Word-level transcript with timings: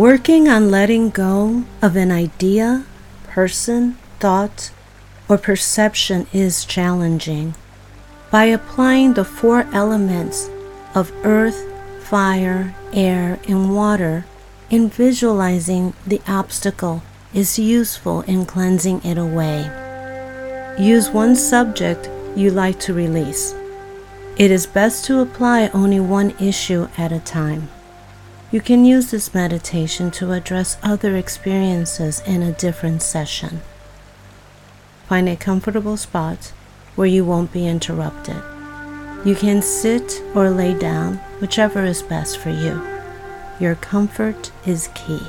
Working 0.00 0.48
on 0.48 0.70
letting 0.70 1.10
go 1.10 1.64
of 1.82 1.94
an 1.94 2.10
idea, 2.10 2.86
person, 3.24 3.98
thought, 4.18 4.70
or 5.28 5.36
perception 5.36 6.26
is 6.32 6.64
challenging. 6.64 7.54
By 8.30 8.44
applying 8.46 9.12
the 9.12 9.26
four 9.26 9.68
elements 9.74 10.48
of 10.94 11.12
earth, 11.22 11.70
fire, 12.02 12.74
air, 12.94 13.40
and 13.46 13.76
water, 13.76 14.24
and 14.70 14.90
visualizing 14.90 15.92
the 16.06 16.22
obstacle 16.26 17.02
is 17.34 17.58
useful 17.58 18.22
in 18.22 18.46
cleansing 18.46 19.04
it 19.04 19.18
away. 19.18 19.68
Use 20.78 21.10
one 21.10 21.36
subject 21.36 22.08
you 22.34 22.50
like 22.50 22.80
to 22.80 22.94
release. 22.94 23.54
It 24.38 24.50
is 24.50 24.66
best 24.66 25.04
to 25.04 25.20
apply 25.20 25.68
only 25.74 26.00
one 26.00 26.30
issue 26.40 26.88
at 26.96 27.12
a 27.12 27.20
time. 27.20 27.68
You 28.52 28.60
can 28.60 28.84
use 28.84 29.12
this 29.12 29.32
meditation 29.32 30.10
to 30.12 30.32
address 30.32 30.76
other 30.82 31.16
experiences 31.16 32.20
in 32.26 32.42
a 32.42 32.50
different 32.50 33.00
session. 33.00 33.60
Find 35.06 35.28
a 35.28 35.36
comfortable 35.36 35.96
spot 35.96 36.52
where 36.96 37.06
you 37.06 37.24
won't 37.24 37.52
be 37.52 37.68
interrupted. 37.68 38.42
You 39.24 39.36
can 39.36 39.62
sit 39.62 40.20
or 40.34 40.50
lay 40.50 40.76
down, 40.76 41.18
whichever 41.40 41.84
is 41.84 42.02
best 42.02 42.38
for 42.38 42.50
you. 42.50 42.82
Your 43.60 43.76
comfort 43.76 44.50
is 44.66 44.88
key. 44.96 45.22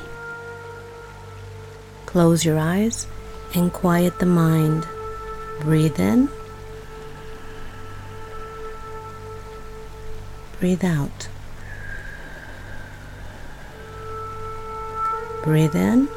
Close 2.06 2.44
your 2.44 2.58
eyes 2.58 3.06
and 3.54 3.72
quiet 3.72 4.18
the 4.18 4.26
mind. 4.26 4.84
Breathe 5.60 6.00
in. 6.00 6.28
Breathe 10.58 10.84
out. 10.84 11.28
Breathe 15.42 15.74
in. 15.74 16.08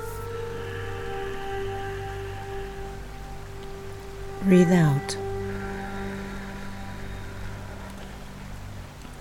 Breathe 4.44 4.72
out. 4.72 5.18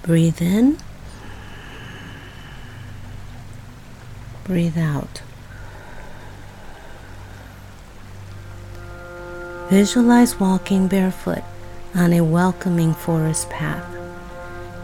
Breathe 0.02 0.42
in. 0.42 0.76
Breathe 4.44 4.76
out. 4.76 5.22
Visualize 9.70 10.38
walking 10.38 10.86
barefoot 10.86 11.42
on 11.94 12.12
a 12.12 12.20
welcoming 12.20 12.92
forest 12.92 13.48
path. 13.48 13.90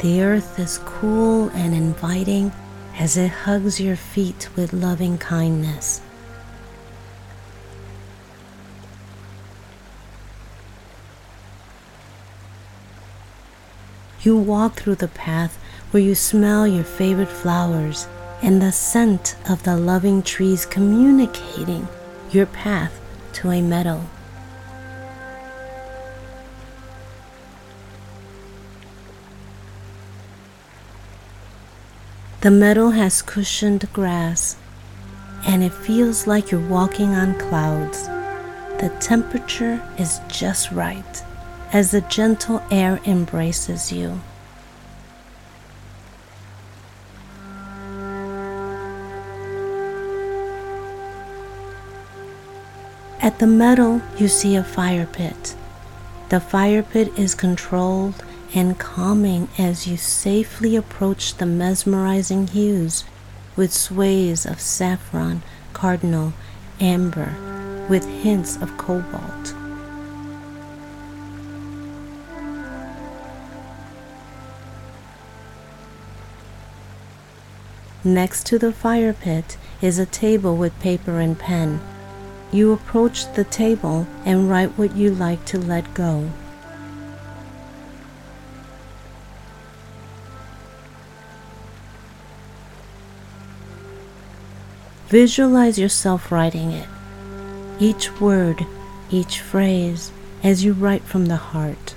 The 0.01 0.23
earth 0.23 0.59
is 0.59 0.79
cool 0.79 1.51
and 1.51 1.75
inviting 1.75 2.51
as 2.99 3.17
it 3.17 3.29
hugs 3.29 3.81
your 3.81 3.97
feet 3.97 4.49
with 4.57 4.73
loving 4.73 5.19
kindness. 5.19 6.01
You 14.23 14.37
walk 14.37 14.75
through 14.75 14.97
the 14.97 15.09
path 15.09 15.57
where 15.91 16.03
you 16.03 16.15
smell 16.15 16.67
your 16.67 16.85
favorite 16.85 17.29
flowers 17.29 18.07
and 18.43 18.61
the 18.61 18.71
scent 18.71 19.35
of 19.49 19.63
the 19.63 19.77
loving 19.77 20.23
trees 20.23 20.67
communicating 20.67 21.89
your 22.31 22.47
path 22.47 23.01
to 23.35 23.51
a 23.51 23.63
meadow. 23.63 24.05
The 32.41 32.51
meadow 32.51 32.89
has 32.89 33.21
cushioned 33.21 33.93
grass, 33.93 34.57
and 35.47 35.63
it 35.63 35.75
feels 35.75 36.27
like 36.27 36.51
you're 36.51 36.69
walking 36.69 37.15
on 37.15 37.39
clouds. 37.39 38.07
The 38.81 38.91
temperature 38.99 39.83
is 39.99 40.23
just 40.29 40.73
right 40.73 41.23
as 41.71 41.91
the 41.91 42.01
gentle 42.01 42.63
air 42.71 42.99
embraces 43.05 43.93
you. 43.93 44.23
At 53.21 53.39
the 53.39 53.47
meadow, 53.47 54.01
you 54.17 54.29
see 54.29 54.57
a 54.57 54.65
fire 54.65 55.05
pit. 55.05 55.55
The 56.31 56.41
fire 56.41 56.83
pit 56.83 57.13
is 57.19 57.35
controlled 57.35 58.25
and 58.55 58.79
calming 58.79 59.49
as 59.59 59.87
you 59.87 59.97
safely 59.97 60.77
approach 60.77 61.35
the 61.37 61.47
mesmerizing 61.47 62.49
hues 62.49 63.05
with 63.57 63.73
sways 63.73 64.47
of 64.47 64.61
saffron, 64.61 65.43
cardinal, 65.73 66.33
amber, 66.81 67.35
with 67.89 68.05
hints 68.23 68.57
of 68.57 68.77
cobalt. 68.77 69.55
Next 78.03 78.47
to 78.47 78.59
the 78.59 78.73
fire 78.73 79.13
pit 79.13 79.59
is 79.83 79.99
a 79.99 80.07
table 80.07 80.57
with 80.57 80.79
paper 80.81 81.21
and 81.21 81.39
pen. 81.39 81.81
You 82.51 82.73
approach 82.73 83.31
the 83.35 83.45
table 83.45 84.07
and 84.25 84.49
write 84.49 84.79
what 84.79 84.97
you 84.97 85.11
like 85.11 85.45
to 85.47 85.59
let 85.59 85.93
go. 85.93 86.31
Visualize 95.11 95.77
yourself 95.77 96.31
writing 96.31 96.71
it, 96.71 96.89
each 97.81 98.21
word, 98.21 98.65
each 99.11 99.41
phrase, 99.41 100.13
as 100.45 100.63
you 100.63 100.73
write 100.73 101.03
from 101.03 101.27
the 101.27 101.35
heart. 101.35 101.97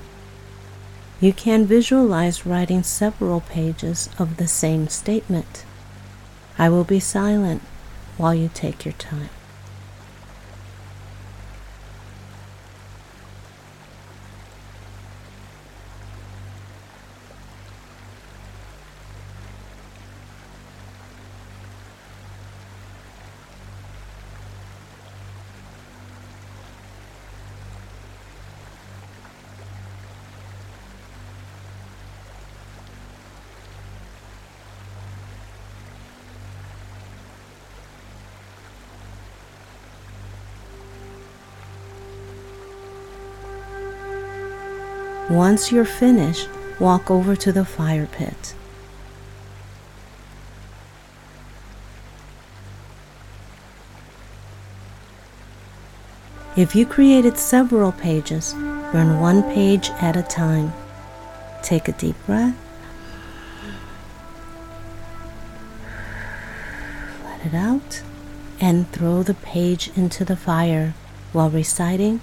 You 1.21 1.31
can 1.31 1.67
visualize 1.67 2.43
writing 2.43 2.81
several 2.81 3.41
pages 3.41 4.09
of 4.17 4.37
the 4.37 4.47
same 4.47 4.87
statement. 4.87 5.63
I 6.57 6.69
will 6.69 6.83
be 6.83 6.99
silent 6.99 7.61
while 8.17 8.33
you 8.33 8.49
take 8.51 8.83
your 8.83 8.95
time. 8.95 9.29
Once 45.33 45.71
you're 45.71 45.83
finished, 45.83 46.47
walk 46.79 47.09
over 47.09 47.35
to 47.35 47.51
the 47.51 47.65
fire 47.65 48.05
pit. 48.05 48.53
If 56.55 56.75
you 56.75 56.85
created 56.85 57.39
several 57.39 57.91
pages, 57.91 58.53
burn 58.91 59.19
one 59.19 59.41
page 59.41 59.89
at 59.99 60.15
a 60.15 60.21
time. 60.21 60.71
Take 61.63 61.87
a 61.87 61.93
deep 61.93 62.15
breath. 62.27 62.55
Let 67.23 67.43
it 67.43 67.55
out 67.55 68.03
and 68.61 68.87
throw 68.91 69.23
the 69.23 69.33
page 69.33 69.89
into 69.95 70.23
the 70.23 70.37
fire 70.37 70.93
while 71.31 71.49
reciting 71.49 72.21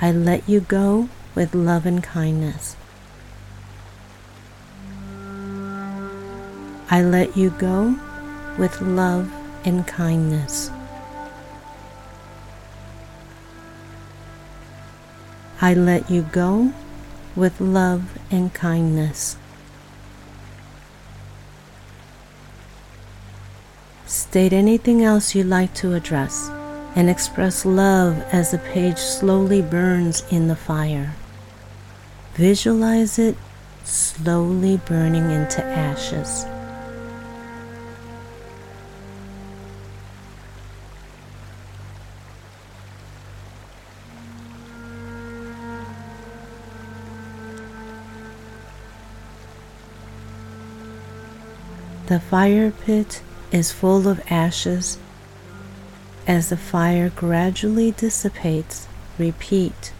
I 0.00 0.10
let 0.10 0.48
you 0.48 0.60
go 0.60 1.10
with 1.34 1.54
love 1.54 1.86
and 1.86 2.02
kindness. 2.02 2.76
I 6.90 7.02
let 7.02 7.36
you 7.36 7.50
go 7.50 7.96
with 8.58 8.80
love 8.80 9.32
and 9.64 9.86
kindness. 9.86 10.70
I 15.60 15.74
let 15.74 16.10
you 16.10 16.22
go 16.22 16.72
with 17.36 17.60
love 17.60 18.18
and 18.30 18.52
kindness. 18.52 19.36
State 24.06 24.52
anything 24.52 25.04
else 25.04 25.34
you'd 25.34 25.46
like 25.46 25.74
to 25.74 25.94
address 25.94 26.50
and 26.96 27.08
express 27.08 27.64
love 27.64 28.20
as 28.32 28.50
the 28.50 28.58
page 28.58 28.98
slowly 28.98 29.62
burns 29.62 30.24
in 30.30 30.48
the 30.48 30.56
fire. 30.56 31.14
Visualize 32.34 33.18
it 33.18 33.36
slowly 33.84 34.76
burning 34.86 35.30
into 35.30 35.62
ashes. 35.64 36.44
The 52.06 52.18
fire 52.18 52.72
pit 52.72 53.22
is 53.52 53.70
full 53.70 54.08
of 54.08 54.20
ashes. 54.28 54.98
As 56.30 56.50
the 56.50 56.56
fire 56.56 57.10
gradually 57.10 57.90
dissipates, 57.90 58.86
repeat, 59.18 59.92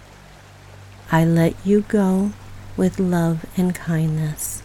I 1.10 1.24
let 1.24 1.56
you 1.66 1.80
go 1.88 2.30
with 2.76 3.00
love 3.00 3.44
and 3.56 3.74
kindness. 3.74 4.62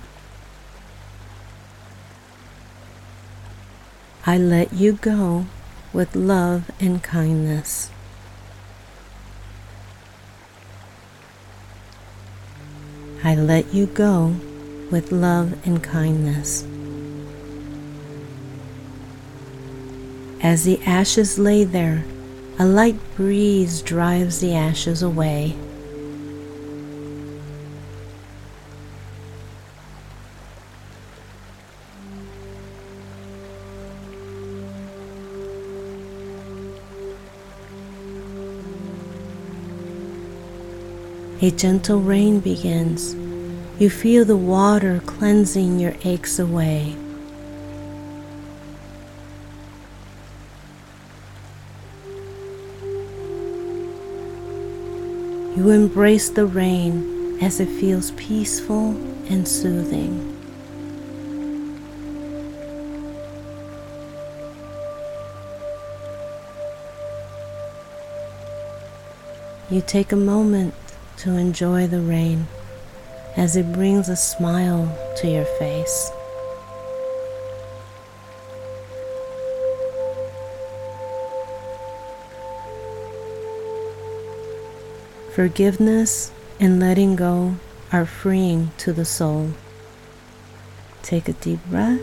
I 4.27 4.37
let 4.37 4.73
you 4.73 4.93
go 4.93 5.47
with 5.91 6.15
love 6.15 6.69
and 6.79 7.01
kindness. 7.01 7.89
I 13.23 13.33
let 13.33 13.73
you 13.73 13.87
go 13.87 14.35
with 14.91 15.11
love 15.11 15.57
and 15.65 15.83
kindness. 15.83 16.67
As 20.45 20.63
the 20.63 20.79
ashes 20.85 21.39
lay 21.39 21.63
there, 21.63 22.05
a 22.59 22.67
light 22.67 22.99
breeze 23.15 23.81
drives 23.81 24.41
the 24.41 24.53
ashes 24.53 25.01
away. 25.01 25.55
A 41.41 41.49
gentle 41.49 41.99
rain 41.99 42.39
begins. 42.39 43.15
You 43.79 43.89
feel 43.89 44.23
the 44.23 44.37
water 44.37 45.01
cleansing 45.07 45.79
your 45.79 45.95
aches 46.03 46.37
away. 46.37 46.95
You 55.55 55.69
embrace 55.69 56.29
the 56.29 56.45
rain 56.45 57.37
as 57.41 57.61
it 57.61 57.69
feels 57.69 58.11
peaceful 58.11 58.89
and 59.29 59.47
soothing. 59.47 60.35
You 69.69 69.81
take 69.81 70.11
a 70.11 70.17
moment 70.17 70.73
to 71.19 71.31
enjoy 71.31 71.87
the 71.87 72.01
rain 72.01 72.47
as 73.37 73.55
it 73.55 73.71
brings 73.71 74.09
a 74.09 74.17
smile 74.17 74.93
to 75.21 75.29
your 75.29 75.45
face. 75.45 76.11
Forgiveness 85.35 86.31
and 86.61 86.79
letting 86.79 87.17
go 87.17 87.57
are 87.91 88.05
freeing 88.05 88.71
to 88.77 88.93
the 88.93 89.03
soul. 89.03 89.51
Take 91.01 91.27
a 91.27 91.33
deep 91.33 91.59
breath 91.65 91.99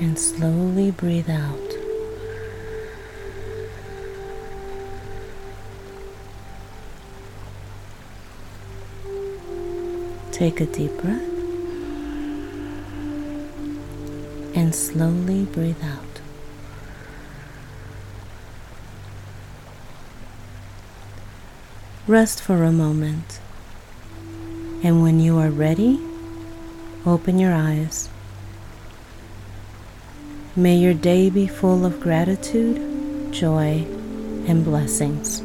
and 0.00 0.18
slowly 0.18 0.90
breathe 0.90 1.30
out. 1.30 1.54
Take 10.32 10.60
a 10.60 10.66
deep 10.66 11.00
breath 11.00 11.22
and 14.56 14.74
slowly 14.74 15.44
breathe 15.44 15.80
out. 15.84 16.07
Rest 22.08 22.40
for 22.40 22.64
a 22.64 22.72
moment. 22.72 23.38
And 24.82 25.02
when 25.02 25.20
you 25.20 25.36
are 25.36 25.50
ready, 25.50 26.00
open 27.04 27.38
your 27.38 27.52
eyes. 27.52 28.08
May 30.56 30.76
your 30.76 30.94
day 30.94 31.28
be 31.28 31.46
full 31.46 31.84
of 31.84 32.00
gratitude, 32.00 33.30
joy, 33.30 33.84
and 34.46 34.64
blessings. 34.64 35.42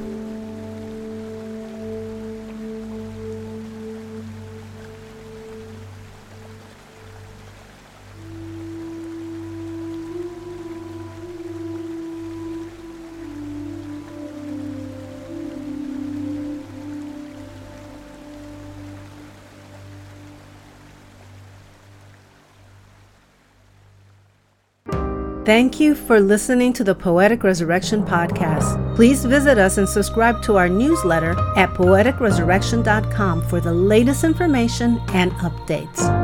Thank 25.45 25.78
you 25.78 25.94
for 25.94 26.21
listening 26.21 26.71
to 26.73 26.85
the 26.85 26.95
Poetic 26.95 27.44
Resurrection 27.44 28.06
Podcast. 28.06 28.95
Please 28.95 29.26
visit 29.26 29.57
us 29.57 29.78
and 29.78 29.90
subscribe 29.90 30.42
to 30.44 30.56
our 30.56 30.69
newsletter 30.69 31.31
at 31.57 31.69
poeticresurrection.com 31.73 33.42
for 33.50 33.59
the 33.59 33.73
latest 33.73 34.23
information 34.23 35.02
and 35.09 35.33
updates. 35.33 36.22